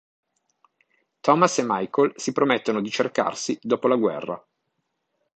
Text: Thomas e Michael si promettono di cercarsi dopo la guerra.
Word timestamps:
Thomas 1.19 1.59
e 1.59 1.63
Michael 1.63 2.13
si 2.15 2.31
promettono 2.31 2.81
di 2.81 2.89
cercarsi 2.89 3.55
dopo 3.61 3.87
la 3.87 3.97
guerra. 3.97 4.43